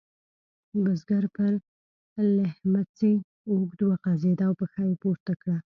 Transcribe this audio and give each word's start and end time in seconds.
بزګر 0.83 1.23
پر 1.35 1.51
لیهمڅي 2.35 3.13
اوږد 3.49 3.79
وغځېد 3.83 4.39
او 4.47 4.51
پښه 4.59 4.81
یې 4.89 4.95
پورته 5.01 5.33
کړه. 5.41 5.57